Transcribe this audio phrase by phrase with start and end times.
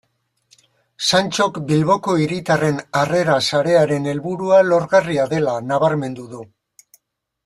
[1.07, 6.41] Santxok Bilboko Hiritarren Harrera Sarearen helburua lorgarria dela nabarmendu du.